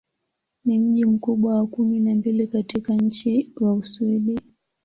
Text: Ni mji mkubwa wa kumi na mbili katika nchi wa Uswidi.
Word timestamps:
Ni 0.65 0.79
mji 0.79 1.05
mkubwa 1.05 1.55
wa 1.55 1.67
kumi 1.67 1.99
na 1.99 2.15
mbili 2.15 2.47
katika 2.47 2.93
nchi 2.95 3.51
wa 3.59 3.73
Uswidi. 3.73 4.39